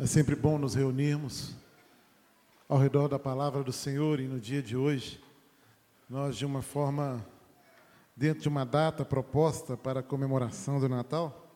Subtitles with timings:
[0.00, 1.56] É sempre bom nos reunirmos
[2.68, 5.20] ao redor da palavra do Senhor e no dia de hoje,
[6.08, 7.26] nós, de uma forma,
[8.14, 11.52] dentro de uma data proposta para a comemoração do Natal,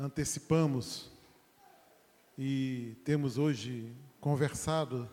[0.00, 1.12] antecipamos
[2.38, 5.06] e temos hoje conversado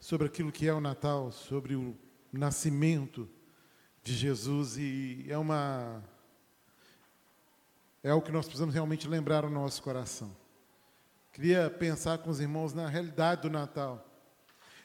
[0.00, 1.94] sobre aquilo que é o Natal, sobre o
[2.32, 3.28] nascimento
[4.02, 6.02] de Jesus e é uma
[8.02, 10.34] é o que nós precisamos realmente lembrar no nosso coração.
[11.32, 14.06] Queria pensar com os irmãos na realidade do Natal.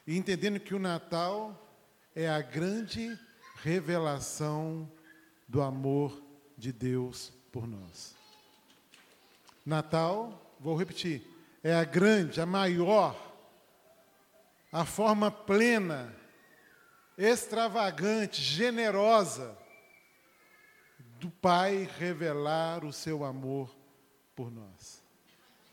[0.05, 1.59] E entendendo que o Natal
[2.15, 3.17] é a grande
[3.63, 4.89] revelação
[5.47, 6.21] do amor
[6.57, 8.15] de Deus por nós.
[9.65, 11.23] Natal, vou repetir,
[11.63, 13.19] é a grande, a maior,
[14.71, 16.15] a forma plena,
[17.17, 19.57] extravagante, generosa
[21.19, 23.75] do Pai revelar o seu amor
[24.35, 24.94] por nós.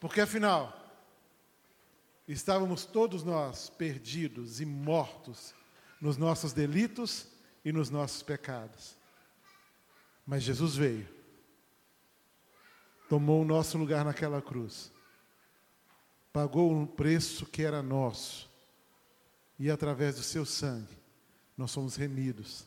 [0.02, 0.77] Porque afinal,
[2.27, 5.55] estávamos todos nós perdidos e mortos
[6.00, 7.28] nos nossos delitos
[7.64, 8.97] e nos nossos pecados.
[10.27, 11.09] Mas Jesus veio,
[13.09, 14.91] tomou o nosso lugar naquela cruz,
[16.33, 18.50] pagou um preço que era nosso,
[19.56, 20.98] e através do seu sangue,
[21.56, 22.64] nós somos remidos,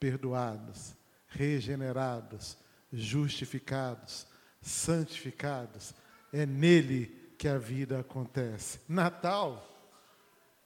[0.00, 0.96] perdoados,
[1.28, 2.58] regenerados,
[2.92, 4.26] justificados,
[4.60, 5.94] santificados,
[6.34, 7.06] é nele
[7.38, 8.80] que a vida acontece.
[8.88, 9.64] Natal,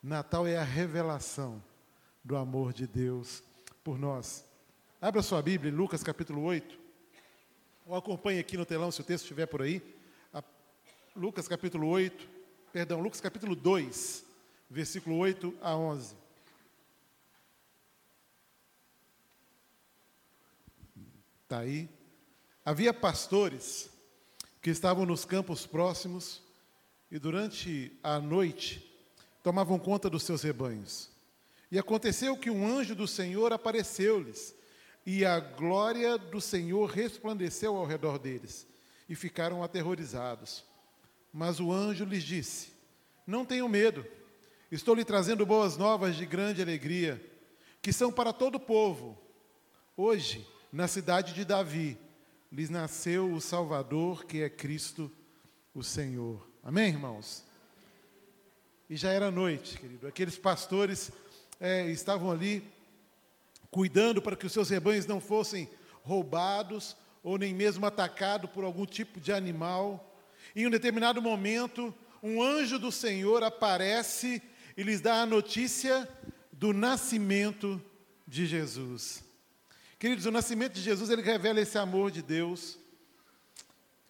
[0.02, 1.62] Natal é a revelação
[2.24, 3.42] do amor de Deus
[3.84, 4.46] por nós.
[4.98, 6.78] Abra sua Bíblia em Lucas capítulo 8.
[7.84, 9.82] Ou acompanhe aqui no telão se o texto estiver por aí.
[11.14, 12.28] Lucas capítulo 8,
[12.72, 14.24] perdão, Lucas capítulo 2,
[14.70, 16.16] versículo 8 a 11.
[21.42, 21.90] Está aí.
[22.64, 23.90] Havia pastores
[24.60, 26.42] que estavam nos campos próximos
[27.10, 28.84] e durante a noite
[29.42, 31.10] tomavam conta dos seus rebanhos.
[31.70, 34.54] E aconteceu que um anjo do Senhor apareceu-lhes,
[35.04, 38.66] e a glória do Senhor resplandeceu ao redor deles,
[39.08, 40.64] e ficaram aterrorizados.
[41.32, 42.72] Mas o anjo lhes disse:
[43.26, 44.04] Não tenham medo,
[44.70, 47.22] estou lhe trazendo boas novas de grande alegria,
[47.80, 49.18] que são para todo o povo.
[49.96, 51.98] Hoje, na cidade de Davi,
[52.50, 55.10] lhes nasceu o Salvador, que é Cristo
[55.74, 56.48] o Senhor.
[56.62, 57.44] Amém, irmãos?
[58.88, 60.06] E já era noite, querido.
[60.06, 61.10] Aqueles pastores
[61.60, 62.64] é, estavam ali
[63.70, 65.68] cuidando para que os seus rebanhos não fossem
[66.02, 70.16] roubados ou nem mesmo atacados por algum tipo de animal.
[70.56, 74.42] Em um determinado momento, um anjo do Senhor aparece
[74.76, 76.08] e lhes dá a notícia
[76.50, 77.82] do nascimento
[78.26, 79.27] de Jesus.
[79.98, 82.78] Queridos, o nascimento de Jesus, ele revela esse amor de Deus.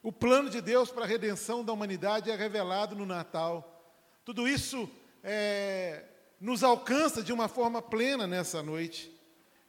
[0.02, 3.96] O plano de Deus para a redenção da humanidade é revelado no Natal.
[4.22, 4.86] Tudo isso
[5.24, 6.04] é,
[6.38, 9.10] nos alcança de uma forma plena nessa noite.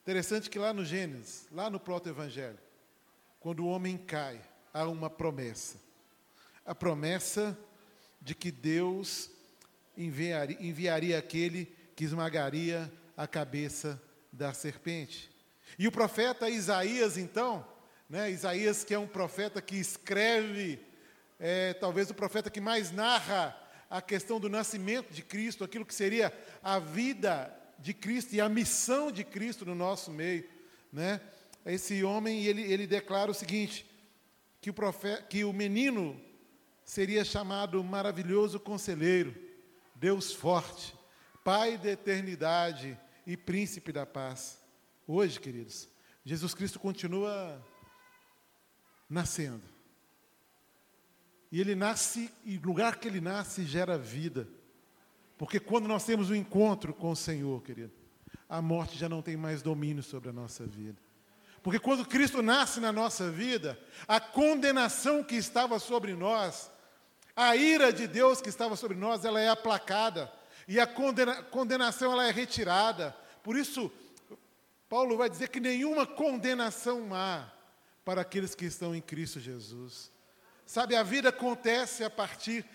[0.02, 2.60] Interessante que lá no Gênesis, lá no proto-evangelho,
[3.40, 4.42] quando o homem cai,
[4.74, 5.80] há uma promessa.
[6.66, 7.58] A promessa
[8.20, 9.32] de que Deus
[9.96, 14.02] enviaria, enviaria aquele que esmagaria a cabeça
[14.34, 15.39] da serpente.
[15.78, 17.66] E o profeta Isaías, então,
[18.10, 20.80] né, Isaías, que é um profeta que escreve,
[21.40, 23.56] é, talvez o profeta que mais narra
[23.90, 28.50] a questão do nascimento de Cristo, aquilo que seria a vida de Cristo e a
[28.50, 30.48] missão de Cristo no nosso meio.
[30.92, 31.22] Né?
[31.66, 33.86] Esse homem, ele, ele declara o seguinte:
[34.62, 36.20] que o, profeta, que o menino
[36.84, 39.36] seria chamado maravilhoso conselheiro,
[39.96, 40.98] Deus forte,
[41.44, 44.60] Pai da eternidade e príncipe da paz.
[45.12, 45.90] Hoje, queridos,
[46.24, 47.60] Jesus Cristo continua
[49.10, 49.64] nascendo.
[51.52, 54.48] E ele nasce, e o lugar que ele nasce gera vida.
[55.36, 57.92] Porque quando nós temos um encontro com o Senhor, querido,
[58.48, 61.02] a morte já não tem mais domínio sobre a nossa vida.
[61.64, 66.70] Porque quando Cristo nasce na nossa vida, a condenação que estava sobre nós,
[67.36, 70.32] a ira de Deus que estava sobre nós, ela é aplacada.
[70.68, 73.18] E a condena, condenação ela é retirada.
[73.42, 73.92] Por isso,
[74.90, 77.48] Paulo vai dizer que nenhuma condenação há
[78.04, 80.12] para aqueles que estão em Cristo Jesus.
[80.66, 82.66] Sabe, a vida acontece a partir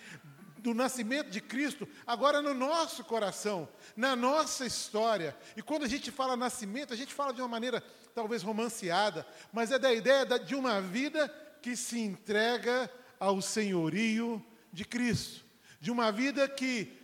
[0.59, 5.37] do nascimento de Cristo, agora no nosso coração, na nossa história.
[5.57, 7.83] E quando a gente fala nascimento, a gente fala de uma maneira
[8.15, 11.29] talvez romanceada, mas é da ideia de uma vida
[11.61, 15.45] que se entrega ao senhorio de Cristo,
[15.81, 17.04] de uma vida que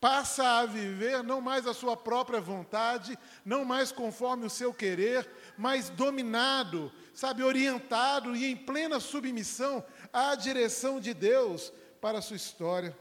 [0.00, 5.28] passa a viver não mais a sua própria vontade, não mais conforme o seu querer,
[5.56, 12.36] mas dominado, sabe, orientado e em plena submissão à direção de Deus, para a sua
[12.36, 12.96] história.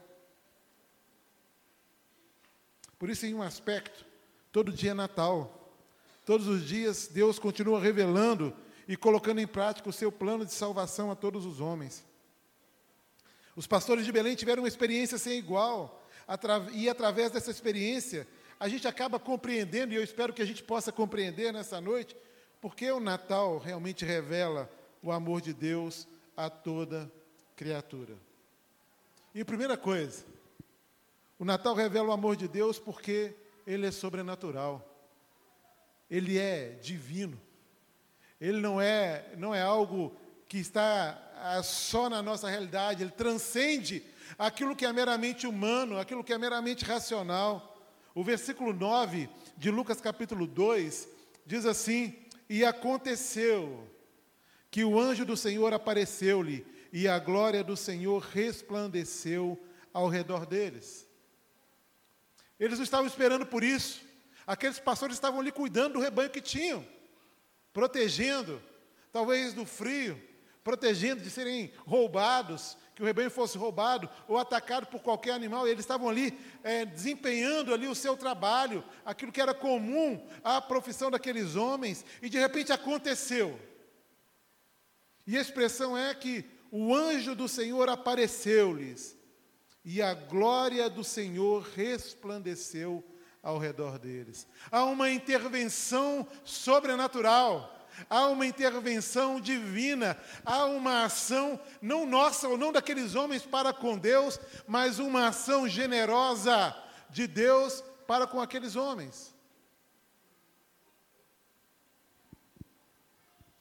[2.98, 4.06] Por isso, em um aspecto,
[4.52, 5.72] todo dia é Natal.
[6.26, 8.56] Todos os dias, Deus continua revelando
[8.88, 12.04] e colocando em prática o seu plano de salvação a todos os homens.
[13.56, 15.97] Os pastores de Belém tiveram uma experiência sem igual,
[16.74, 18.28] e através dessa experiência,
[18.60, 22.16] a gente acaba compreendendo, e eu espero que a gente possa compreender nessa noite,
[22.60, 24.70] porque o Natal realmente revela
[25.02, 27.12] o amor de Deus a toda
[27.56, 28.16] criatura.
[29.34, 30.26] E primeira coisa,
[31.40, 33.36] o Natal revela o amor de Deus porque
[33.66, 34.84] ele é sobrenatural.
[36.10, 37.40] Ele é divino.
[38.42, 40.16] Ele não é, não é algo
[40.48, 44.04] que está ah, só na nossa realidade, ele transcende
[44.38, 47.76] aquilo que é meramente humano, aquilo que é meramente racional.
[48.16, 51.08] O versículo 9 de Lucas capítulo 2
[51.46, 52.16] diz assim:
[52.50, 53.88] E aconteceu
[54.72, 59.62] que o anjo do Senhor apareceu-lhe, e a glória do Senhor resplandeceu
[59.94, 61.08] ao redor deles.
[62.60, 64.02] Eles não estavam esperando por isso.
[64.46, 66.86] Aqueles pastores estavam ali cuidando do rebanho que tinham,
[67.74, 68.62] protegendo,
[69.12, 70.20] talvez do frio,
[70.68, 75.66] protegendo de serem roubados, que o rebanho fosse roubado ou atacado por qualquer animal.
[75.66, 80.60] E eles estavam ali é, desempenhando ali o seu trabalho, aquilo que era comum à
[80.60, 83.58] profissão daqueles homens, e de repente aconteceu.
[85.26, 89.18] E a expressão é que o anjo do Senhor apareceu-lhes
[89.86, 93.02] e a glória do Senhor resplandeceu
[93.42, 94.46] ao redor deles.
[94.70, 97.74] Há uma intervenção sobrenatural,
[98.10, 103.98] há uma intervenção divina, há uma ação, não nossa ou não daqueles homens para com
[103.98, 106.76] Deus, mas uma ação generosa
[107.10, 109.36] de Deus para com aqueles homens.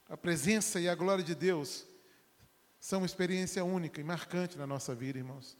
[0.08, 1.86] A presença e a glória de Deus
[2.78, 5.56] são uma experiência única e marcante na nossa vida, irmãos.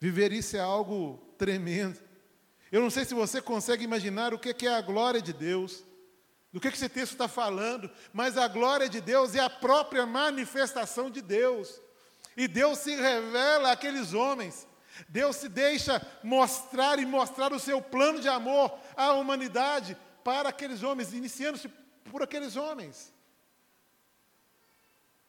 [0.00, 2.00] Viver isso é algo tremendo.
[2.72, 5.84] Eu não sei se você consegue imaginar o que é a glória de Deus,
[6.52, 11.08] do que esse texto está falando, mas a glória de Deus é a própria manifestação
[11.10, 11.80] de Deus.
[12.36, 14.66] E Deus se revela àqueles homens.
[15.08, 20.82] Deus se deixa mostrar e mostrar o seu plano de amor à humanidade para aqueles
[20.82, 21.68] homens, iniciando-se
[22.10, 23.12] por aqueles homens.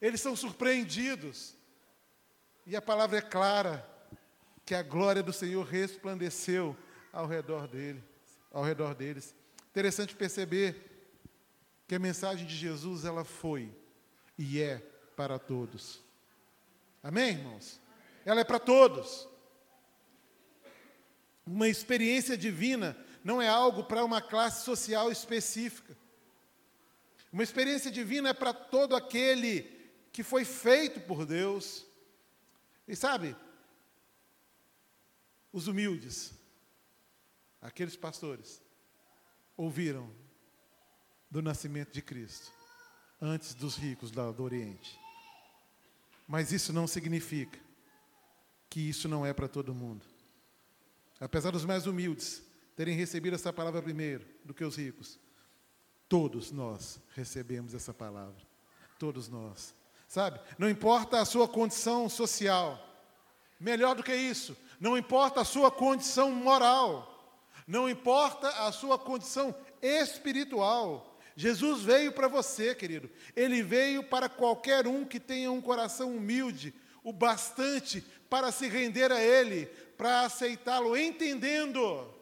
[0.01, 1.55] Eles são surpreendidos.
[2.65, 3.87] E a palavra é clara
[4.65, 6.75] que a glória do Senhor resplandeceu
[7.13, 8.03] ao redor dele,
[8.51, 9.35] ao redor deles.
[9.69, 10.90] Interessante perceber
[11.91, 13.69] que a mensagem de Jesus ela foi
[14.37, 14.77] e é
[15.13, 16.01] para todos.
[17.03, 17.81] Amém, irmãos?
[18.23, 19.27] Ela é para todos.
[21.45, 22.95] Uma experiência divina
[23.25, 25.97] não é algo para uma classe social específica.
[27.29, 29.63] Uma experiência divina é para todo aquele
[30.13, 31.85] que foi feito por Deus.
[32.87, 33.35] E sabe,
[35.51, 36.33] os humildes,
[37.61, 38.61] aqueles pastores,
[39.57, 40.20] ouviram
[41.31, 42.51] do nascimento de Cristo
[43.21, 44.99] antes dos ricos do Oriente.
[46.27, 47.57] Mas isso não significa
[48.69, 50.05] que isso não é para todo mundo.
[51.19, 52.43] Apesar dos mais humildes
[52.75, 55.19] terem recebido essa palavra primeiro do que os ricos,
[56.09, 58.41] todos nós recebemos essa palavra.
[58.99, 59.73] Todos nós.
[60.07, 60.39] Sabe?
[60.57, 62.87] Não importa a sua condição social.
[63.59, 67.07] Melhor do que isso, não importa a sua condição moral,
[67.67, 71.10] não importa a sua condição espiritual.
[71.35, 73.09] Jesus veio para você, querido.
[73.35, 76.73] Ele veio para qualquer um que tenha um coração humilde,
[77.03, 79.65] o bastante para se render a Ele,
[79.97, 82.13] para aceitá-lo, entendendo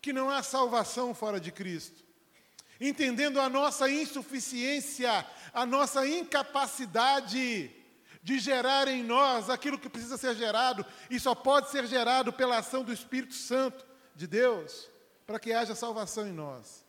[0.00, 2.04] que não há salvação fora de Cristo,
[2.80, 7.70] entendendo a nossa insuficiência, a nossa incapacidade
[8.22, 12.58] de gerar em nós aquilo que precisa ser gerado, e só pode ser gerado pela
[12.58, 14.88] ação do Espírito Santo de Deus,
[15.26, 16.87] para que haja salvação em nós.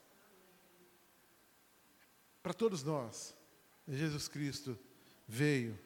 [2.41, 3.35] Para todos nós,
[3.87, 4.77] Jesus Cristo
[5.27, 5.77] veio,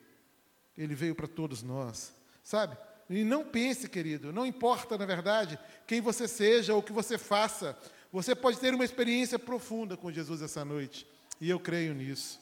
[0.77, 2.77] Ele veio para todos nós, sabe?
[3.09, 7.17] E não pense, querido, não importa, na verdade, quem você seja ou o que você
[7.17, 7.77] faça,
[8.11, 11.07] você pode ter uma experiência profunda com Jesus essa noite,
[11.41, 12.39] e eu creio nisso.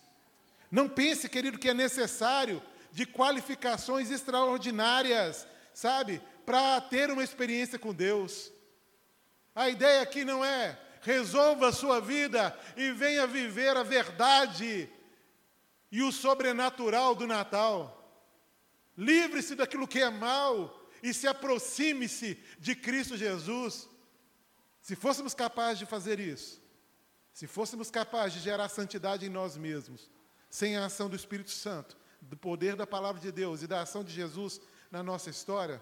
[0.70, 7.94] Não pense, querido, que é necessário de qualificações extraordinárias, sabe, para ter uma experiência com
[7.94, 8.52] Deus.
[9.56, 14.90] A ideia aqui não é resolva a sua vida e venha viver a verdade
[15.92, 17.98] e o sobrenatural do Natal.
[18.98, 23.90] Livre-se daquilo que é mal e se aproxime-se de Cristo Jesus.
[24.82, 26.62] Se fôssemos capazes de fazer isso,
[27.34, 30.10] se fôssemos capazes de gerar santidade em nós mesmos,
[30.50, 34.04] sem a ação do Espírito Santo, do poder da palavra de Deus e da ação
[34.04, 35.82] de Jesus na nossa história,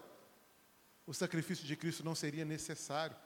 [1.06, 3.16] o sacrifício de Cristo não seria necessário.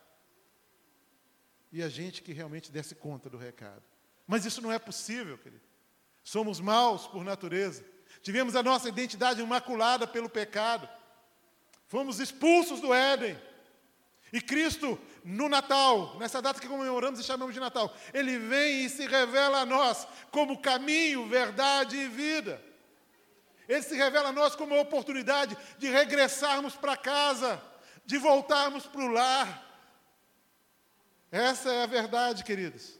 [1.74, 3.82] E a gente que realmente desse conta do recado.
[4.28, 5.60] Mas isso não é possível, querido.
[6.22, 7.84] Somos maus por natureza.
[8.22, 10.88] Tivemos a nossa identidade imaculada pelo pecado.
[11.88, 13.36] Fomos expulsos do Éden.
[14.32, 18.88] E Cristo, no Natal, nessa data que comemoramos e chamamos de Natal, Ele vem e
[18.88, 22.62] se revela a nós como caminho, verdade e vida.
[23.68, 27.60] Ele se revela a nós como uma oportunidade de regressarmos para casa,
[28.06, 29.73] de voltarmos para o lar.
[31.34, 32.96] Essa é a verdade, queridos.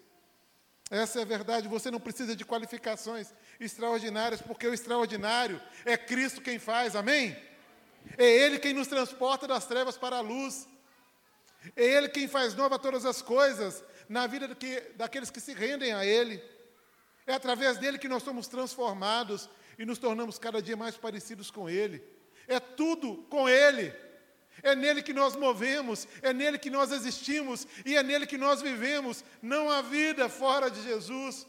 [0.90, 1.68] Essa é a verdade.
[1.68, 7.40] Você não precisa de qualificações extraordinárias, porque o extraordinário é Cristo quem faz, amém?
[8.18, 10.66] É Ele quem nos transporta das trevas para a luz.
[11.76, 15.92] É Ele quem faz nova todas as coisas na vida que, daqueles que se rendem
[15.92, 16.42] a Ele.
[17.28, 19.48] É através dele que nós somos transformados
[19.78, 22.02] e nos tornamos cada dia mais parecidos com Ele.
[22.48, 23.94] É tudo com Ele.
[24.62, 28.62] É nele que nós movemos, é nele que nós existimos e é nele que nós
[28.62, 29.24] vivemos.
[29.42, 31.46] Não há vida fora de Jesus.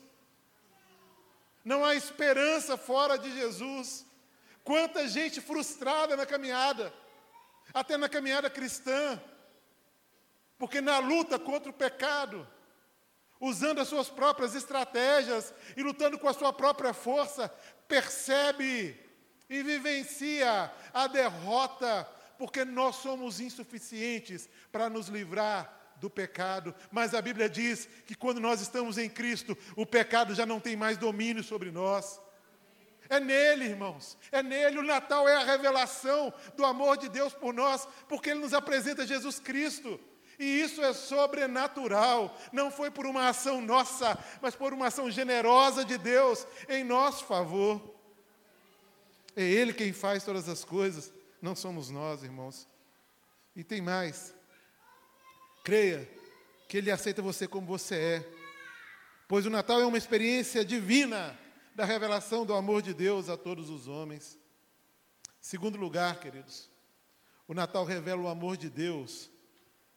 [1.64, 4.06] Não há esperança fora de Jesus.
[4.64, 6.94] Quanta gente frustrada na caminhada,
[7.74, 9.22] até na caminhada cristã,
[10.58, 12.48] porque na luta contra o pecado,
[13.40, 17.50] usando as suas próprias estratégias e lutando com a sua própria força,
[17.88, 19.00] percebe
[19.50, 26.74] e vivencia a derrota, porque nós somos insuficientes para nos livrar do pecado.
[26.92, 30.76] Mas a Bíblia diz que quando nós estamos em Cristo, o pecado já não tem
[30.76, 32.20] mais domínio sobre nós.
[33.10, 34.80] É nele, irmãos, é nele.
[34.80, 39.06] O Natal é a revelação do amor de Deus por nós, porque Ele nos apresenta
[39.06, 40.00] Jesus Cristo.
[40.38, 45.86] E isso é sobrenatural, não foi por uma ação nossa, mas por uma ação generosa
[45.86, 47.96] de Deus em nosso favor.
[49.36, 51.14] É Ele quem faz todas as coisas,
[51.46, 52.68] não somos nós, irmãos.
[53.56, 54.34] E tem mais.
[55.64, 56.10] Creia
[56.68, 58.34] que Ele aceita você como você é,
[59.28, 61.40] pois o Natal é uma experiência divina
[61.76, 64.40] da revelação do amor de Deus a todos os homens.
[65.40, 66.68] Segundo lugar, queridos,
[67.48, 69.30] o Natal revela o amor de Deus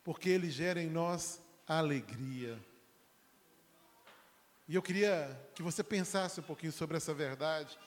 [0.05, 2.63] porque ele gera em nós alegria.
[4.69, 7.79] E eu queria que você pensasse um pouquinho sobre essa verdade.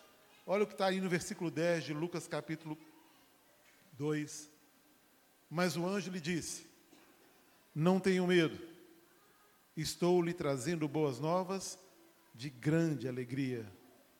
[0.47, 2.75] Olha o que está aí no versículo 10 de Lucas capítulo
[4.01, 4.49] 2.
[5.47, 6.65] Mas o anjo lhe disse:
[7.75, 8.59] Não tenha medo,
[9.77, 11.77] estou lhe trazendo boas novas
[12.33, 13.71] de grande alegria,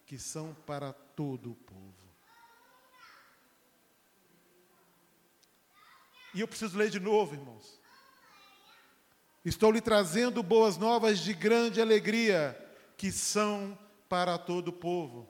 [0.06, 2.12] que são para todo o povo.
[6.36, 7.82] E eu preciso ler de novo, irmãos.
[9.44, 12.56] Estou lhe trazendo boas novas de grande alegria,
[12.96, 13.76] que são
[14.08, 15.28] para todo o povo.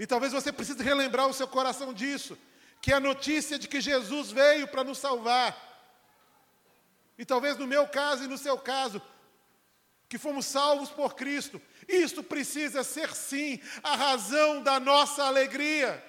[0.00, 2.36] E talvez você precise relembrar o seu coração disso,
[2.80, 5.56] que é a notícia de que Jesus veio para nos salvar.
[7.16, 9.02] E talvez no meu caso e no seu caso,
[10.08, 11.60] que fomos salvos por Cristo.
[11.86, 16.02] Isto precisa ser sim a razão da nossa alegria.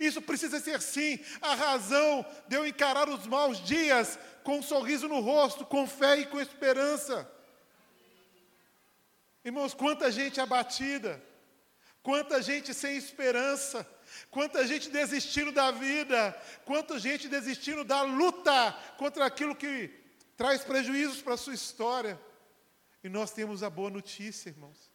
[0.00, 5.06] Isso precisa ser sim a razão de eu encarar os maus dias com um sorriso
[5.06, 7.30] no rosto, com fé e com esperança.
[9.44, 11.22] Irmãos, quanta gente abatida,
[12.02, 13.86] quanta gente sem esperança,
[14.30, 16.32] quanta gente desistindo da vida,
[16.64, 19.90] quanta gente desistindo da luta contra aquilo que
[20.36, 22.20] traz prejuízos para a sua história.
[23.02, 24.90] E nós temos a boa notícia, irmãos.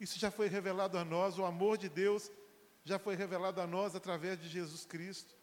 [0.00, 2.30] Isso já foi revelado a nós, o amor de Deus
[2.84, 5.34] já foi revelado a nós através de Jesus Cristo.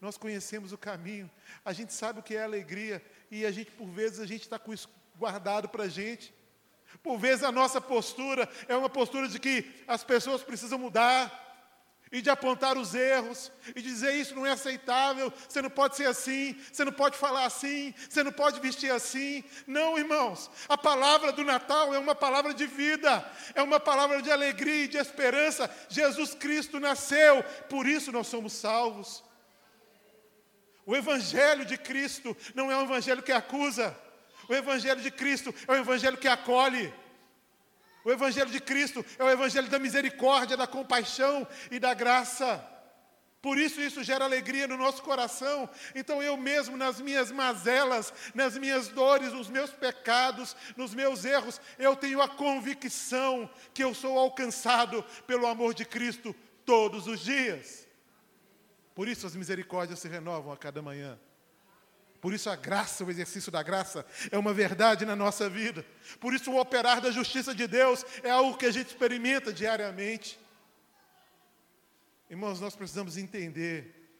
[0.00, 1.30] Nós conhecemos o caminho,
[1.64, 4.58] a gente sabe o que é alegria e a gente, por vezes, a gente está
[4.58, 6.34] com isso guardado para a gente.
[7.02, 11.43] Por vezes a nossa postura é uma postura de que as pessoas precisam mudar,
[12.14, 16.06] e de apontar os erros, e dizer isso não é aceitável, você não pode ser
[16.06, 19.42] assim, você não pode falar assim, você não pode vestir assim.
[19.66, 24.30] Não, irmãos, a palavra do Natal é uma palavra de vida, é uma palavra de
[24.30, 25.68] alegria e de esperança.
[25.88, 29.24] Jesus Cristo nasceu, por isso nós somos salvos.
[30.86, 33.98] O Evangelho de Cristo não é um Evangelho que acusa,
[34.48, 36.94] o Evangelho de Cristo é um Evangelho que acolhe.
[38.04, 42.62] O Evangelho de Cristo é o Evangelho da misericórdia, da compaixão e da graça.
[43.40, 45.68] Por isso, isso gera alegria no nosso coração.
[45.94, 51.60] Então, eu mesmo, nas minhas mazelas, nas minhas dores, nos meus pecados, nos meus erros,
[51.78, 56.34] eu tenho a convicção que eu sou alcançado pelo amor de Cristo
[56.64, 57.86] todos os dias.
[58.94, 61.18] Por isso, as misericórdias se renovam a cada manhã.
[62.24, 65.84] Por isso a graça, o exercício da graça, é uma verdade na nossa vida.
[66.18, 70.40] Por isso o operar da justiça de Deus é algo que a gente experimenta diariamente.
[72.30, 74.10] Irmãos, nós precisamos entender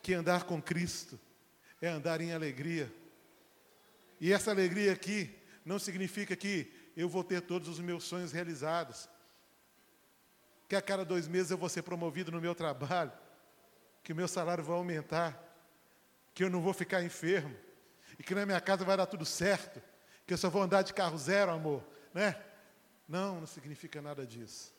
[0.00, 1.18] que andar com Cristo
[1.80, 2.88] é andar em alegria.
[4.20, 9.08] E essa alegria aqui não significa que eu vou ter todos os meus sonhos realizados,
[10.68, 13.10] que a cada dois meses eu vou ser promovido no meu trabalho,
[14.04, 15.51] que o meu salário vai aumentar,
[16.34, 17.56] que eu não vou ficar enfermo,
[18.18, 19.82] e que na minha casa vai dar tudo certo,
[20.26, 21.84] que eu só vou andar de carro zero, amor,
[22.14, 22.40] né?
[23.08, 24.72] Não, não significa nada disso.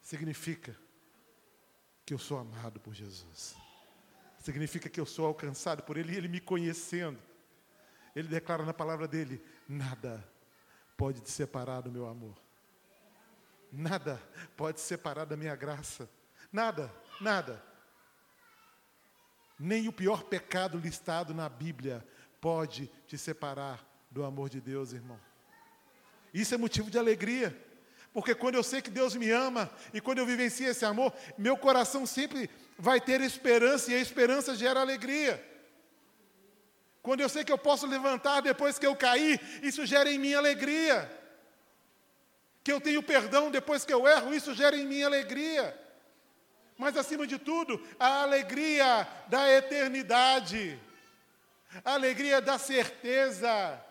[0.00, 0.76] Significa
[2.04, 3.56] que eu sou amado por Jesus.
[4.38, 7.18] Significa que eu sou alcançado por Ele e Ele me conhecendo.
[8.14, 10.26] Ele declara na palavra dele: nada
[10.96, 12.36] pode te separar do meu amor.
[13.72, 14.22] Nada
[14.56, 16.08] pode separar da minha graça.
[16.52, 16.90] Nada,
[17.20, 17.62] nada.
[19.58, 22.06] Nem o pior pecado listado na Bíblia
[22.40, 25.18] pode te separar do amor de Deus, irmão.
[26.32, 27.56] Isso é motivo de alegria.
[28.12, 31.56] Porque quando eu sei que Deus me ama e quando eu vivencio esse amor, meu
[31.56, 32.48] coração sempre
[32.78, 35.42] vai ter esperança e a esperança gera alegria.
[37.02, 40.34] Quando eu sei que eu posso levantar depois que eu cair, isso gera em mim
[40.34, 41.10] alegria.
[42.64, 45.78] Que eu tenho perdão depois que eu erro, isso gera em mim alegria.
[46.78, 50.78] Mas acima de tudo, a alegria da eternidade,
[51.84, 53.82] a alegria da certeza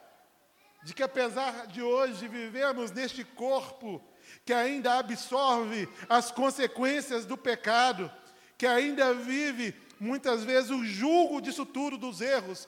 [0.84, 4.04] de que apesar de hoje vivermos neste corpo,
[4.46, 8.12] que ainda absorve as consequências do pecado,
[8.56, 12.68] que ainda vive muitas vezes o julgo disso tudo, dos erros,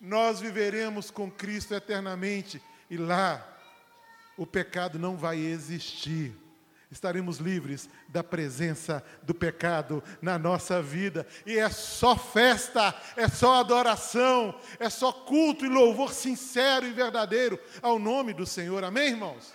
[0.00, 3.46] nós viveremos com Cristo eternamente e lá
[4.38, 6.34] o pecado não vai existir.
[6.90, 13.60] Estaremos livres da presença do pecado na nossa vida, e é só festa, é só
[13.60, 18.82] adoração, é só culto e louvor sincero e verdadeiro ao nome do Senhor.
[18.82, 19.52] Amém, irmãos?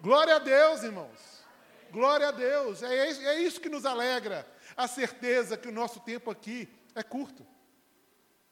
[0.00, 1.44] Glória a Deus, irmãos.
[1.92, 2.82] Glória a Deus.
[2.82, 4.44] É, é isso que nos alegra.
[4.76, 7.46] A certeza que o nosso tempo aqui é curto.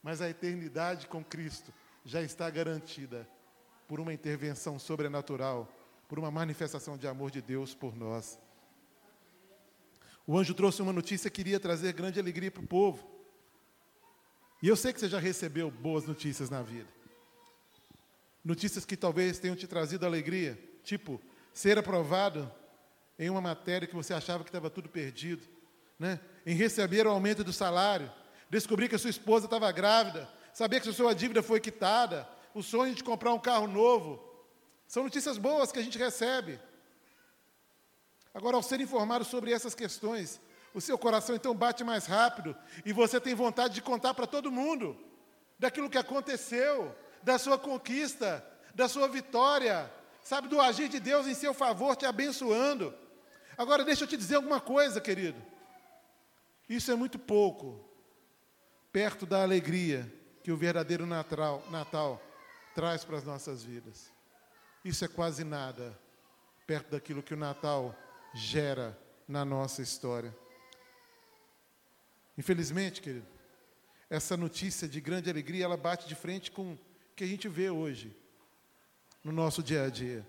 [0.00, 1.72] Mas a eternidade com Cristo
[2.04, 3.28] já está garantida
[3.88, 5.68] por uma intervenção sobrenatural,
[6.10, 8.36] por uma manifestação de amor de Deus por nós.
[10.26, 13.08] O anjo trouxe uma notícia que iria trazer grande alegria para o povo.
[14.60, 16.88] E eu sei que você já recebeu boas notícias na vida.
[18.44, 21.20] Notícias que talvez tenham te trazido alegria, tipo
[21.54, 22.52] ser aprovado
[23.16, 25.46] em uma matéria que você achava que estava tudo perdido,
[25.96, 26.18] né?
[26.44, 28.10] em receber o aumento do salário,
[28.50, 32.64] descobrir que a sua esposa estava grávida, saber que a sua dívida foi quitada, o
[32.64, 34.29] sonho de comprar um carro novo.
[34.90, 36.58] São notícias boas que a gente recebe.
[38.34, 40.40] Agora, ao ser informado sobre essas questões,
[40.74, 44.50] o seu coração então bate mais rápido e você tem vontade de contar para todo
[44.50, 44.98] mundo
[45.60, 49.88] daquilo que aconteceu, da sua conquista, da sua vitória,
[50.24, 52.92] sabe, do agir de Deus em seu favor, te abençoando.
[53.56, 55.40] Agora, deixa eu te dizer alguma coisa, querido.
[56.68, 57.88] Isso é muito pouco,
[58.90, 62.20] perto da alegria que o verdadeiro Natal, Natal
[62.74, 64.18] traz para as nossas vidas.
[64.84, 65.98] Isso é quase nada,
[66.66, 67.94] perto daquilo que o Natal
[68.34, 70.34] gera na nossa história.
[72.38, 73.26] Infelizmente, querido,
[74.08, 76.78] essa notícia de grande alegria, ela bate de frente com o
[77.14, 78.16] que a gente vê hoje
[79.22, 80.26] no nosso dia a dia.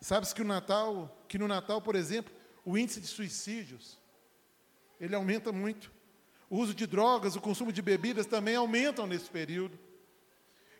[0.00, 2.32] Sabe-se que o Natal, que no Natal, por exemplo,
[2.64, 3.98] o índice de suicídios,
[5.00, 5.90] ele aumenta muito.
[6.48, 9.78] O uso de drogas, o consumo de bebidas também aumentam nesse período.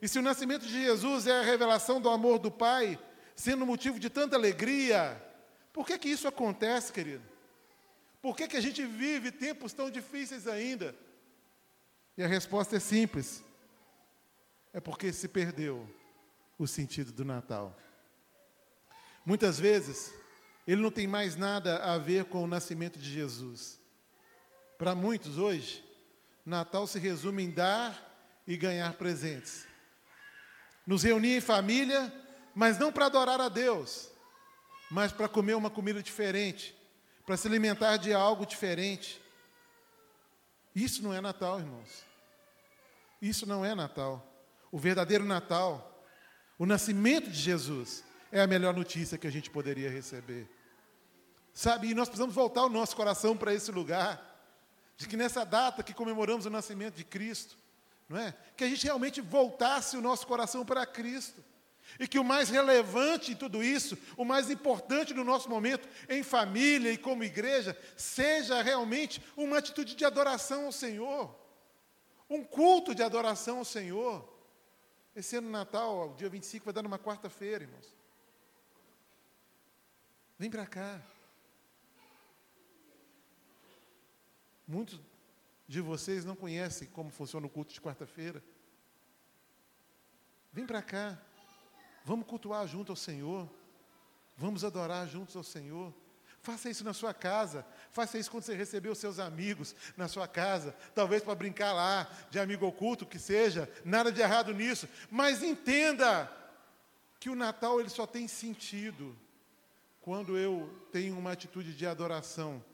[0.00, 2.98] E se o nascimento de Jesus é a revelação do amor do Pai,
[3.34, 5.22] sendo motivo de tanta alegria,
[5.72, 7.24] por que que isso acontece, querido?
[8.20, 10.94] Por que que a gente vive tempos tão difíceis ainda?
[12.16, 13.42] E a resposta é simples.
[14.72, 15.88] É porque se perdeu
[16.58, 17.76] o sentido do Natal.
[19.24, 20.14] Muitas vezes,
[20.66, 23.78] ele não tem mais nada a ver com o nascimento de Jesus.
[24.78, 25.84] Para muitos hoje,
[26.44, 29.65] Natal se resume em dar e ganhar presentes.
[30.86, 32.12] Nos reunir em família,
[32.54, 34.08] mas não para adorar a Deus,
[34.90, 36.76] mas para comer uma comida diferente,
[37.24, 39.20] para se alimentar de algo diferente.
[40.74, 42.04] Isso não é Natal, irmãos.
[43.20, 44.24] Isso não é Natal.
[44.70, 45.92] O verdadeiro Natal
[46.58, 50.48] o nascimento de Jesus é a melhor notícia que a gente poderia receber.
[51.52, 54.34] Sabe, e nós precisamos voltar o nosso coração para esse lugar,
[54.96, 57.58] de que nessa data que comemoramos o nascimento de Cristo,
[58.08, 58.34] não é?
[58.56, 61.44] Que a gente realmente voltasse o nosso coração para Cristo.
[61.98, 66.22] E que o mais relevante em tudo isso, o mais importante no nosso momento, em
[66.22, 71.34] família e como igreja, seja realmente uma atitude de adoração ao Senhor,
[72.28, 74.28] um culto de adoração ao Senhor.
[75.14, 77.94] Esse ano, Natal, dia 25, vai dar numa quarta-feira, irmãos.
[80.38, 81.00] Vem para cá.
[84.66, 85.00] Muitos
[85.68, 88.42] de vocês não conhecem como funciona o culto de quarta-feira.
[90.52, 91.18] Vem para cá.
[92.04, 93.48] Vamos cultuar junto ao Senhor.
[94.36, 95.92] Vamos adorar juntos ao Senhor.
[96.40, 97.66] Faça isso na sua casa.
[97.90, 100.72] Faça isso quando você receber os seus amigos na sua casa.
[100.94, 103.68] Talvez para brincar lá, de amigo oculto, que seja.
[103.84, 104.88] Nada de errado nisso.
[105.10, 106.30] Mas entenda
[107.18, 109.18] que o Natal ele só tem sentido
[110.00, 112.64] quando eu tenho uma atitude de adoração,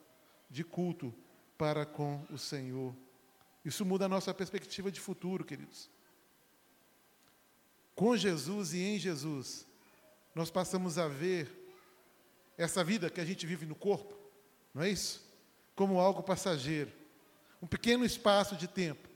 [0.51, 1.15] de culto
[1.63, 2.93] para com o Senhor.
[3.65, 5.89] Isso muda a nossa perspectiva de futuro, queridos.
[7.95, 9.65] Com Jesus e em Jesus,
[10.35, 11.49] nós passamos a ver
[12.59, 14.13] essa vida que a gente vive no corpo,
[14.75, 15.25] não é isso?
[15.77, 16.91] Como algo passageiro,
[17.63, 19.09] um pequeno espaço de tempo,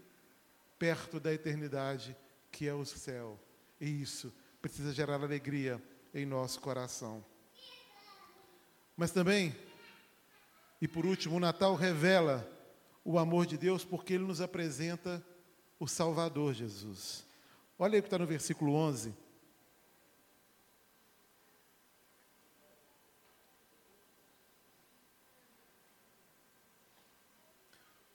[0.79, 2.17] perto da eternidade
[2.53, 3.41] que é o céu.
[3.81, 4.33] E isso
[4.63, 5.83] precisa gerar alegria
[6.15, 7.25] em nosso coração.
[8.97, 9.53] Mas também,
[10.81, 12.49] e por último, o Natal revela
[13.05, 15.25] o amor de Deus porque ele nos apresenta
[15.79, 17.25] o Salvador Jesus.
[17.79, 19.15] Olha aí o que está no versículo 11.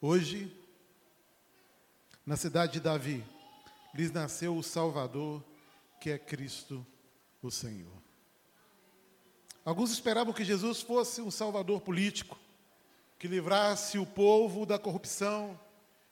[0.04, 0.52] Hoje,
[2.26, 3.24] na cidade de Davi,
[3.94, 5.44] lhes nasceu o Salvador,
[6.00, 6.86] que é Cristo
[7.42, 8.02] o Senhor.
[9.64, 12.40] Alguns esperavam que Jesus fosse um salvador político,
[13.22, 15.60] que livrasse o povo da corrupção,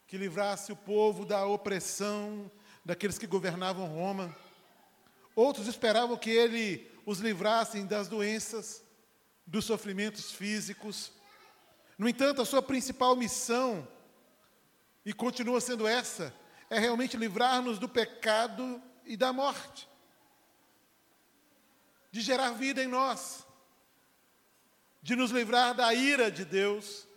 [0.06, 2.52] que livrasse o povo da opressão
[2.86, 4.38] daqueles que governavam Roma.
[5.36, 8.84] Outros esperavam que ele os livrasse das doenças,
[9.44, 11.12] dos sofrimentos físicos,
[11.98, 13.88] no entanto, a sua principal missão,
[15.04, 16.32] e continua sendo essa,
[16.70, 19.90] é realmente livrar-nos do pecado e da morte,
[22.12, 23.48] de gerar vida em nós,
[25.02, 27.08] de nos livrar da ira de Deus.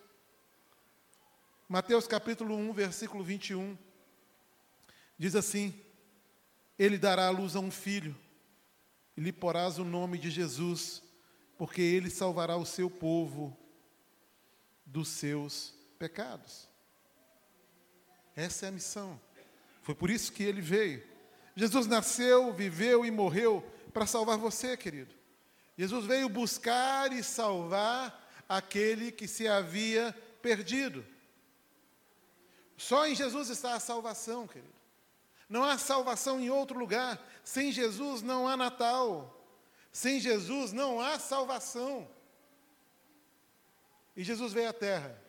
[1.68, 3.76] Mateus capítulo 1, versículo 21,
[5.18, 5.74] diz assim:
[6.78, 8.16] Ele dará à luz a um filho,
[9.16, 11.02] e lhe porás o nome de Jesus,
[11.56, 13.56] porque ele salvará o seu povo
[14.84, 16.68] dos seus pecados.
[18.36, 19.20] Essa é a missão.
[19.82, 21.02] Foi por isso que ele veio.
[21.54, 25.14] Jesus nasceu, viveu e morreu para salvar você, querido.
[25.76, 31.04] Jesus veio buscar e salvar aquele que se havia perdido.
[32.76, 34.72] Só em Jesus está a salvação, querido.
[35.48, 37.22] Não há salvação em outro lugar.
[37.44, 39.38] Sem Jesus não há Natal.
[39.92, 42.08] Sem Jesus não há salvação.
[44.16, 45.20] E Jesus veio à Terra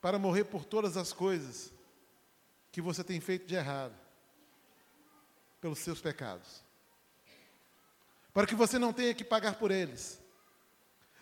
[0.00, 1.72] para morrer por todas as coisas
[2.72, 3.94] que você tem feito de errado,
[5.60, 6.64] pelos seus pecados,
[8.32, 10.20] para que você não tenha que pagar por eles,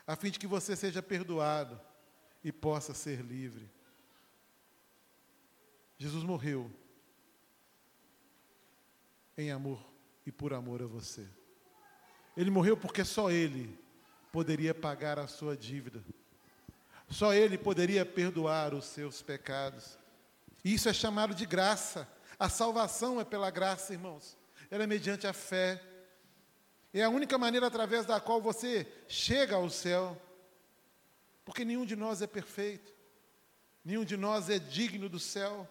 [0.07, 1.81] a fim de que você seja perdoado
[2.43, 3.71] e possa ser livre.
[5.99, 6.71] Jesus morreu
[9.37, 9.85] em amor
[10.25, 11.27] e por amor a você.
[12.37, 13.77] Ele morreu porque só Ele
[14.31, 16.05] poderia pagar a sua dívida.
[17.09, 19.99] Só Ele poderia perdoar os seus pecados.
[20.65, 22.07] Isso é chamado de graça.
[22.39, 24.37] A salvação é pela graça, irmãos.
[24.71, 25.83] Ela é mediante a fé.
[26.93, 30.21] É a única maneira através da qual você chega ao céu.
[31.45, 32.93] Porque nenhum de nós é perfeito.
[33.85, 35.69] Nenhum de nós é digno do céu.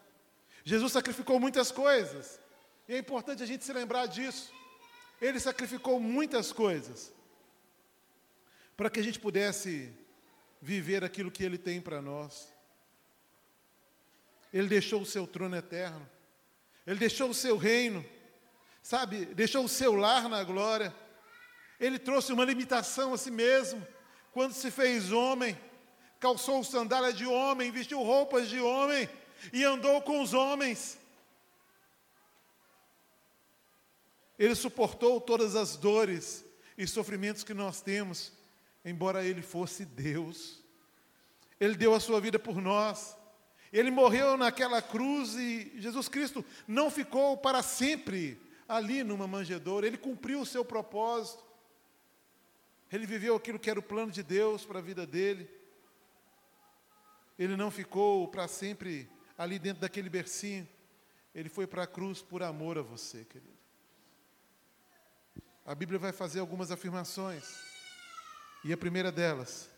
[0.63, 2.39] Jesus sacrificou muitas coisas.
[2.88, 4.51] E é importante a gente se lembrar disso.
[5.21, 7.12] Ele sacrificou muitas coisas
[8.75, 9.91] para que a gente pudesse
[10.62, 12.53] viver aquilo que Ele tem para nós.
[14.53, 16.08] Ele deixou o seu trono eterno,
[16.86, 18.06] Ele deixou o seu reino,
[18.82, 20.95] sabe, deixou o seu lar na glória.
[21.80, 23.86] Ele trouxe uma limitação a si mesmo,
[24.32, 25.58] quando se fez homem,
[26.20, 29.10] calçou sandália de homem, vestiu roupas de homem
[29.54, 30.98] e andou com os homens.
[34.38, 36.46] Ele suportou todas as dores
[36.78, 38.38] e sofrimentos que nós temos
[38.88, 40.63] embora ele fosse Deus.
[41.60, 43.18] Ele deu a sua vida por nós.
[43.72, 49.98] Ele morreu naquela cruz e Jesus Cristo não ficou para sempre ali numa manjedoura, ele
[49.98, 51.44] cumpriu o seu propósito.
[52.91, 55.50] Ele viveu aquilo que era o plano de Deus para a vida dele.
[57.38, 60.67] Ele não ficou para sempre ali dentro daquele bercinho.
[61.36, 63.58] Ele foi para a cruz por amor a você, querido.
[65.65, 67.43] A Bíblia vai fazer algumas afirmações.
[68.63, 69.69] E a primeira delas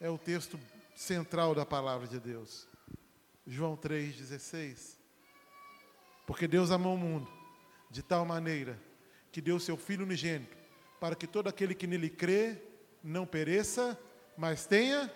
[0.00, 0.58] é o texto
[0.94, 2.68] central da palavra de Deus.
[3.46, 4.96] João 3,16.
[6.26, 7.30] Porque Deus amou o mundo
[7.90, 8.80] de tal maneira
[9.30, 10.56] que deu seu Filho unigênito,
[11.04, 12.56] para que todo aquele que nele crê
[13.02, 14.00] não pereça,
[14.38, 15.12] mas tenha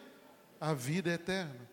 [0.60, 1.66] a vida eterna.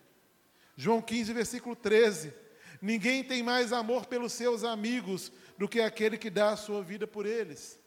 [0.78, 2.34] João 15, versículo 13.
[2.82, 7.06] Ninguém tem mais amor pelos seus amigos do que aquele que dá a sua vida
[7.06, 7.78] por eles.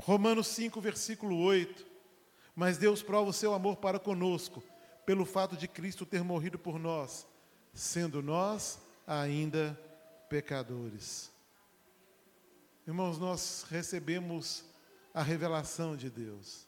[0.00, 1.86] Romanos 5, versículo 8.
[2.56, 4.60] Mas Deus prova o seu amor para conosco,
[5.06, 7.24] pelo fato de Cristo ter morrido por nós,
[7.72, 9.80] sendo nós ainda
[10.28, 11.30] pecadores.
[12.86, 14.64] Irmãos, nós recebemos
[15.12, 16.66] a revelação de Deus.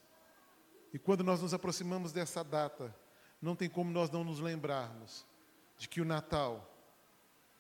[0.93, 2.95] E quando nós nos aproximamos dessa data,
[3.41, 5.25] não tem como nós não nos lembrarmos
[5.79, 6.69] de que o Natal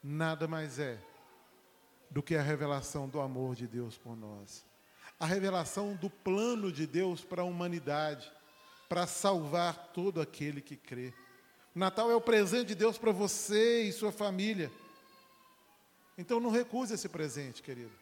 [0.03, 1.03] nada mais é
[2.11, 4.65] do que a revelação do amor de Deus por nós.
[5.19, 8.31] A revelação do plano de Deus para a humanidade,
[8.89, 11.15] para salvar todo aquele que crê.
[11.75, 14.71] O Natal é o presente de Deus para você e sua família.
[16.19, 18.02] Então não recuse esse presente, querido.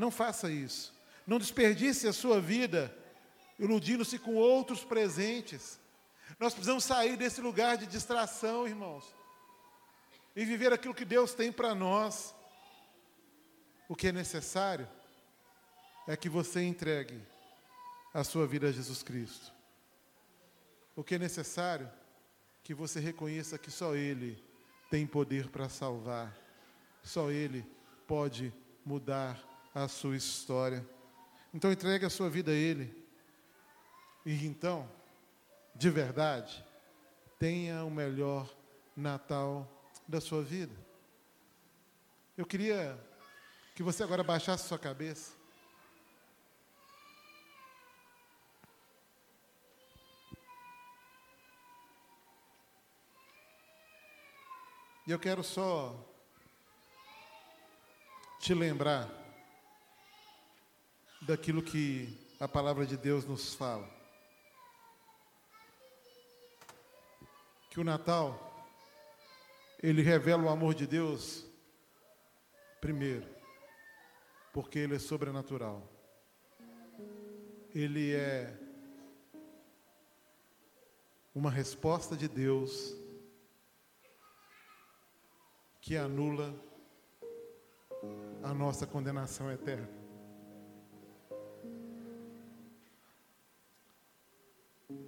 [0.00, 0.94] Não faça isso.
[1.26, 2.96] Não desperdice a sua vida
[3.58, 5.78] iludindo-se com outros presentes.
[6.38, 9.04] Nós precisamos sair desse lugar de distração, irmãos,
[10.34, 12.34] e viver aquilo que Deus tem para nós.
[13.90, 14.88] O que é necessário
[16.08, 17.20] é que você entregue
[18.14, 19.52] a sua vida a Jesus Cristo.
[20.96, 21.92] O que é necessário é
[22.64, 24.42] que você reconheça que só Ele
[24.90, 26.34] tem poder para salvar,
[27.02, 27.66] só Ele
[28.06, 28.50] pode
[28.82, 30.86] mudar a sua história.
[31.52, 32.94] Então entregue a sua vida a Ele.
[34.24, 34.88] E então,
[35.74, 36.64] de verdade,
[37.38, 38.48] tenha o melhor
[38.96, 39.66] Natal
[40.06, 40.74] da sua vida.
[42.36, 42.98] Eu queria
[43.74, 45.38] que você agora baixasse sua cabeça.
[55.06, 55.96] E eu quero só
[58.38, 59.19] te lembrar
[61.22, 64.00] daquilo que a palavra de Deus nos fala.
[67.70, 68.48] que o Natal
[69.80, 71.46] ele revela o amor de Deus
[72.80, 73.26] primeiro,
[74.52, 75.88] porque ele é sobrenatural.
[77.72, 78.58] Ele é
[81.32, 82.96] uma resposta de Deus
[85.80, 86.52] que anula
[88.42, 89.99] a nossa condenação eterna.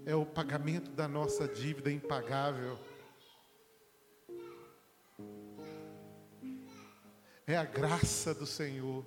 [0.04, 2.78] É o pagamento da nossa dívida impagável.
[7.46, 9.04] É a graça do Senhor.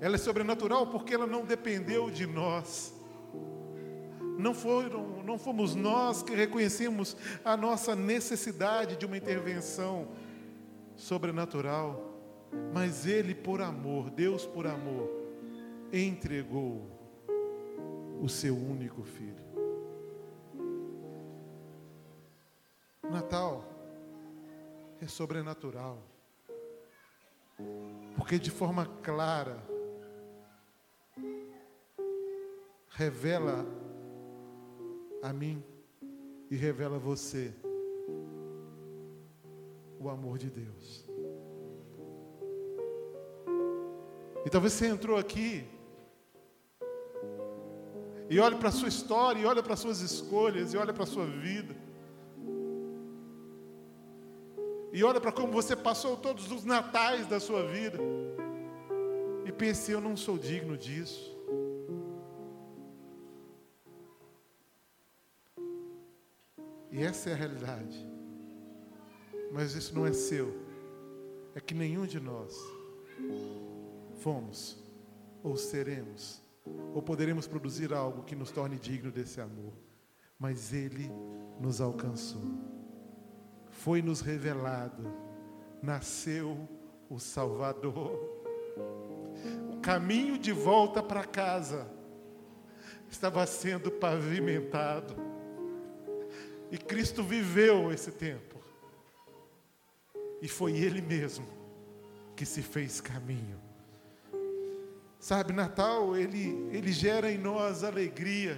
[0.00, 2.94] Ela é sobrenatural porque ela não dependeu de nós.
[4.38, 10.08] Não foram, não fomos nós que reconhecemos a nossa necessidade de uma intervenção
[10.96, 12.18] sobrenatural,
[12.72, 15.10] mas ele por amor, Deus por amor,
[15.92, 16.99] entregou
[18.20, 19.50] o seu único filho.
[23.10, 23.64] Natal
[25.00, 25.98] é sobrenatural,
[28.16, 29.58] porque de forma clara
[32.90, 33.66] revela
[35.22, 35.64] a mim
[36.50, 37.54] e revela a você
[39.98, 41.06] o amor de Deus.
[44.44, 45.66] E talvez você entrou aqui
[48.30, 51.02] e olhe para a sua história, e olhe para as suas escolhas, e olhe para
[51.02, 51.74] a sua vida.
[54.92, 57.98] E olhe para como você passou todos os natais da sua vida.
[59.44, 61.36] E pense, eu não sou digno disso.
[66.92, 68.06] E essa é a realidade.
[69.50, 70.56] Mas isso não é seu.
[71.52, 72.56] É que nenhum de nós
[74.20, 74.78] fomos
[75.42, 76.40] ou seremos
[76.94, 79.72] ou poderemos produzir algo que nos torne digno desse amor.
[80.38, 81.10] Mas Ele
[81.60, 82.42] nos alcançou,
[83.70, 85.02] foi nos revelado,
[85.82, 86.68] nasceu
[87.08, 88.18] o Salvador.
[89.72, 91.86] O caminho de volta para casa
[93.10, 95.14] estava sendo pavimentado,
[96.70, 98.60] e Cristo viveu esse tempo,
[100.40, 101.46] e foi Ele mesmo
[102.34, 103.69] que se fez caminho
[105.20, 108.56] Sabe, Natal, ele, ele gera em nós alegria.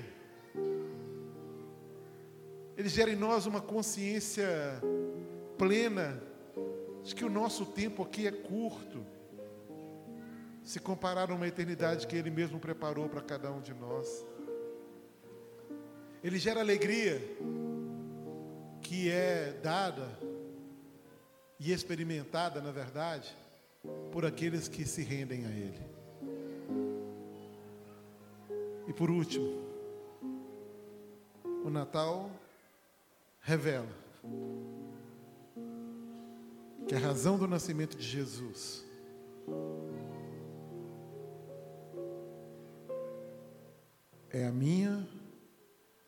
[2.76, 4.46] Ele gera em nós uma consciência
[5.58, 6.22] plena
[7.02, 9.04] de que o nosso tempo aqui é curto,
[10.62, 14.24] se comparado a uma eternidade que Ele mesmo preparou para cada um de nós.
[16.22, 17.20] Ele gera alegria
[18.80, 20.16] que é dada
[21.58, 23.36] e experimentada, na verdade,
[24.12, 25.91] por aqueles que se rendem a Ele.
[28.86, 29.62] E por último,
[31.64, 32.30] o Natal
[33.40, 33.88] revela
[36.86, 38.84] que a razão do nascimento de Jesus
[44.30, 45.06] é a minha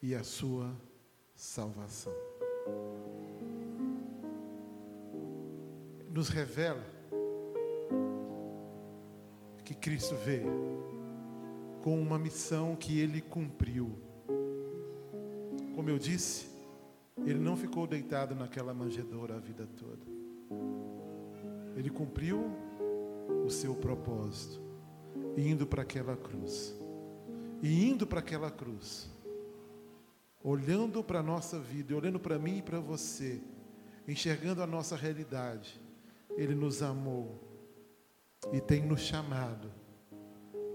[0.02, 0.74] e a sua
[1.34, 2.12] salvação.
[6.10, 6.84] Nos revela
[9.64, 11.03] que Cristo veio
[11.84, 13.94] com uma missão que ele cumpriu.
[15.74, 16.48] Como eu disse,
[17.26, 20.06] ele não ficou deitado naquela manjedoura a vida toda.
[21.76, 22.56] Ele cumpriu
[23.44, 24.62] o seu propósito,
[25.36, 26.74] indo para aquela cruz.
[27.62, 29.10] E indo para aquela cruz,
[30.42, 33.42] olhando para a nossa vida, olhando para mim e para você,
[34.08, 35.78] enxergando a nossa realidade,
[36.30, 37.38] Ele nos amou
[38.54, 39.83] e tem nos chamado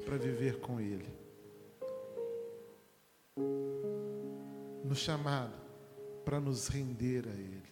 [0.10, 1.08] para viver com Ele.
[4.84, 5.54] No chamado
[6.26, 7.70] para nos render a Ele.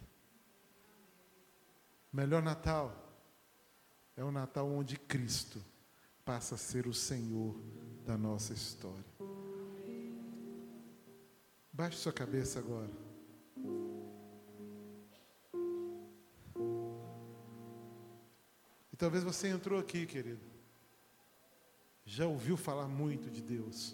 [2.13, 2.95] Melhor Natal
[4.15, 5.59] é o Natal onde Cristo
[6.23, 7.59] passa a ser o Senhor
[8.05, 9.03] da nossa história.
[11.73, 12.91] Baixe sua cabeça agora.
[18.93, 20.56] E talvez você entrou aqui, querido
[22.09, 23.93] já ouviu falar muito de Deus.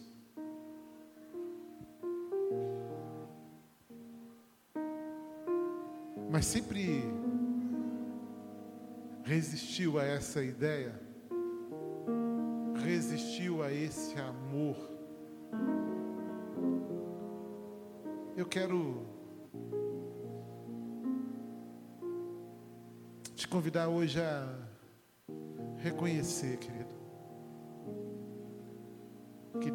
[6.32, 7.04] Mas sempre
[9.24, 10.94] resistiu a essa ideia,
[12.86, 14.78] resistiu a esse amor.
[18.38, 19.08] Eu quero
[23.36, 24.56] te convidar hoje a
[25.78, 27.03] reconhecer, querido, que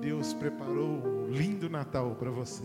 [0.01, 2.65] Deus preparou um lindo Natal para você.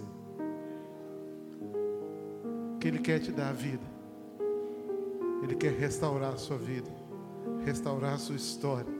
[2.79, 3.93] Que Ele quer te dar a vida.
[5.43, 6.89] Ele quer restaurar a sua vida,
[7.65, 8.93] restaurar a sua história,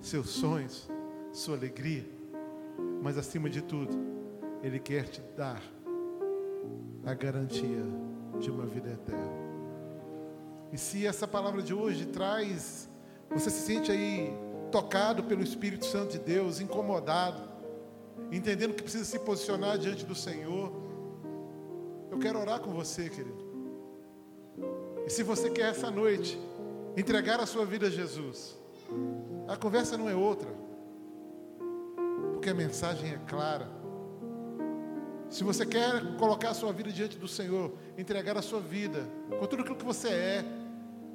[0.00, 0.90] seus sonhos,
[1.32, 2.04] sua alegria.
[3.02, 3.96] Mas acima de tudo,
[4.62, 5.62] Ele quer te dar
[7.04, 7.84] a garantia
[8.40, 9.40] de uma vida eterna.
[10.72, 12.88] E se essa palavra de hoje traz,
[13.28, 14.32] você se sente aí
[14.70, 17.49] tocado pelo Espírito Santo de Deus, incomodado,
[18.30, 20.72] entendendo que precisa se posicionar diante do Senhor,
[22.10, 23.50] eu quero orar com você, querido.
[25.06, 26.38] E se você quer essa noite
[26.96, 28.56] entregar a sua vida a Jesus,
[29.48, 30.50] a conversa não é outra,
[32.32, 33.68] porque a mensagem é clara.
[35.28, 39.06] Se você quer colocar a sua vida diante do Senhor, entregar a sua vida,
[39.38, 40.44] com tudo aquilo que você é,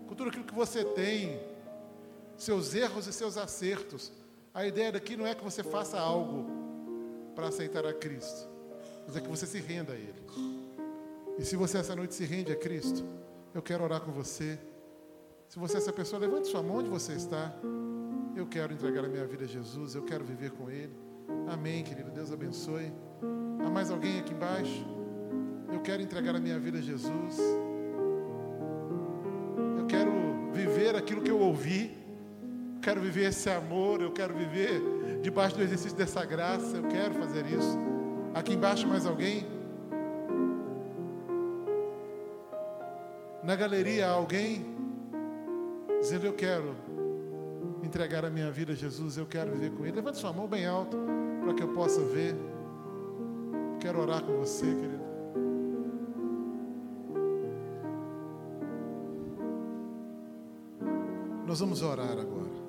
[0.07, 1.39] com tudo aquilo que você tem,
[2.37, 4.11] seus erros e seus acertos.
[4.53, 6.45] A ideia daqui não é que você faça algo
[7.35, 8.47] para aceitar a Cristo,
[9.05, 10.15] mas é que você se renda a Ele.
[11.37, 13.03] E se você essa noite se rende a Cristo,
[13.53, 14.57] eu quero orar com você.
[15.49, 17.53] Se você é essa pessoa, levante sua mão onde você está.
[18.35, 20.95] Eu quero entregar a minha vida a Jesus, eu quero viver com Ele.
[21.47, 22.09] Amém, querido.
[22.11, 22.91] Deus abençoe.
[23.65, 24.85] Há mais alguém aqui embaixo?
[25.71, 27.37] Eu quero entregar a minha vida a Jesus.
[29.77, 30.11] Eu quero
[30.53, 32.05] viver aquilo que eu ouvi
[32.85, 34.79] quero viver esse amor, eu quero viver
[35.25, 37.79] debaixo do exercício dessa graça, eu quero fazer isso.
[38.31, 39.43] Aqui embaixo mais alguém?
[43.43, 44.63] Na galeria alguém
[45.99, 46.75] dizendo eu quero
[47.81, 49.95] entregar a minha vida a Jesus, eu quero viver com Ele.
[49.95, 50.95] Levante sua mão bem alto
[51.43, 52.35] para que eu possa ver.
[53.79, 55.05] Quero orar com você, querido.
[61.47, 62.64] Nós vamos orar agora.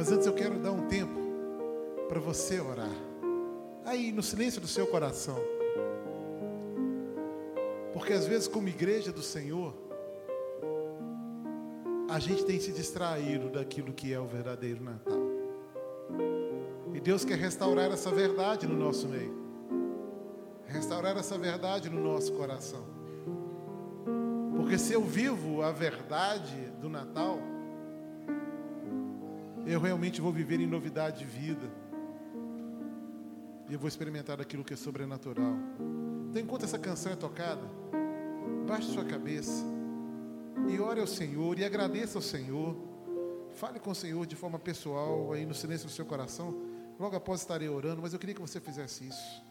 [0.00, 1.20] Mas antes eu quero dar um tempo
[2.08, 2.88] para você orar.
[3.84, 5.36] Aí, no silêncio do seu coração.
[7.92, 9.74] Porque às vezes, como igreja do Senhor,
[12.08, 15.20] a gente tem se distraído daquilo que é o verdadeiro Natal.
[16.94, 19.36] E Deus quer restaurar essa verdade no nosso meio.
[20.66, 22.86] Restaurar essa verdade no nosso coração.
[24.56, 27.49] Porque se eu vivo a verdade do Natal,
[29.72, 31.70] eu realmente vou viver em novidade de vida.
[33.68, 35.54] E eu vou experimentar aquilo que é sobrenatural.
[36.28, 37.62] Então, enquanto essa canção é tocada,
[38.66, 39.64] baixe sua cabeça
[40.68, 42.76] e ore ao Senhor e agradeça ao Senhor.
[43.54, 46.52] Fale com o Senhor de forma pessoal, aí no silêncio do seu coração.
[46.98, 49.42] Logo após estarei orando, mas eu queria que você fizesse isso.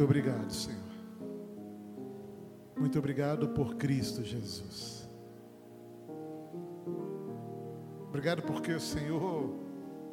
[0.00, 0.80] Muito obrigado, Senhor.
[2.74, 5.06] Muito obrigado por Cristo Jesus.
[8.08, 9.54] Obrigado porque o Senhor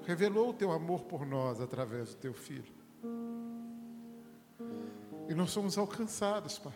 [0.06, 2.74] revelou o teu amor por nós através do teu filho.
[5.30, 6.76] E nós somos alcançados, Pai.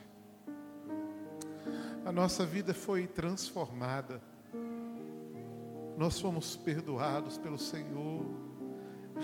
[2.06, 4.22] A nossa vida foi transformada.
[5.98, 8.26] Nós fomos perdoados pelo Senhor,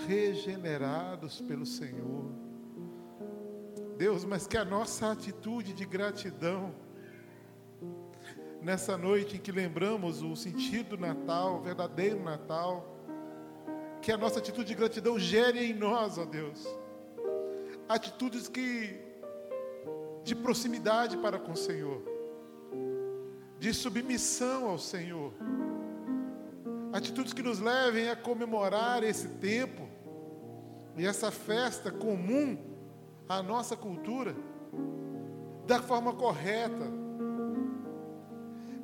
[0.06, 2.47] regenerados pelo Senhor.
[3.98, 6.72] Deus, mas que a nossa atitude de gratidão,
[8.62, 12.96] nessa noite em que lembramos o sentido do Natal, o verdadeiro Natal,
[14.00, 16.64] que a nossa atitude de gratidão gere em nós, ó Deus,
[17.88, 19.00] atitudes que
[20.22, 22.00] de proximidade para com o Senhor,
[23.58, 25.32] de submissão ao Senhor,
[26.92, 29.88] atitudes que nos levem a comemorar esse tempo
[30.96, 32.77] e essa festa comum
[33.28, 34.34] à nossa cultura
[35.66, 36.86] da forma correta,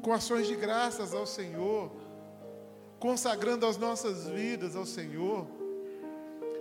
[0.03, 1.91] com ações de graças ao Senhor,
[2.99, 5.47] consagrando as nossas vidas ao Senhor,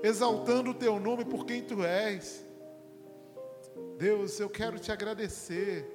[0.02, 2.46] exaltando o teu nome por quem tu és
[3.98, 5.86] Deus, eu quero te agradecer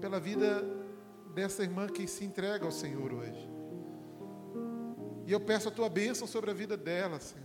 [0.00, 0.64] pela vida
[1.34, 3.50] dessa irmã que se entrega ao Senhor hoje.
[5.26, 7.43] E eu peço a tua bênção sobre a vida dela, Senhor.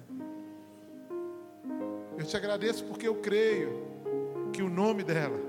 [2.20, 3.88] Eu te agradeço porque eu creio
[4.54, 5.40] que o nome dela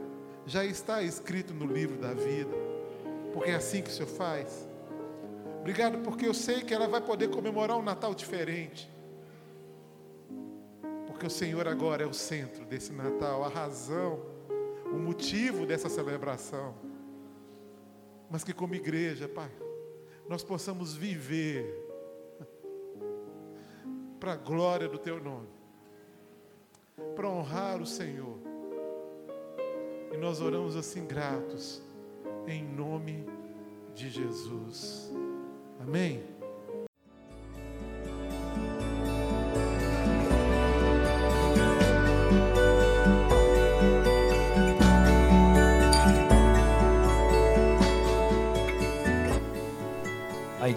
[0.47, 2.57] já está escrito no livro da vida,
[3.35, 4.67] porque é assim que o Senhor faz.
[5.61, 8.91] Obrigado porque eu sei que ela vai poder comemorar um Natal diferente
[11.21, 14.25] porque o Senhor agora é o centro desse Natal, a razão,
[14.87, 16.75] o motivo dessa celebração.
[18.31, 19.51] Mas que, como igreja, Pai,
[20.27, 21.67] nós possamos viver
[24.19, 25.49] para a glória do Teu nome,
[27.21, 28.39] para honrar o Senhor.
[30.11, 31.83] E nós oramos assim gratos,
[32.47, 33.27] em nome
[33.95, 35.13] de Jesus.
[35.79, 36.40] Amém.